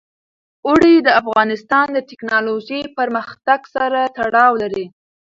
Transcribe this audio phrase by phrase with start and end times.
[0.67, 4.85] اوړي د افغانستان د تکنالوژۍ پرمختګ سره تړاو لري.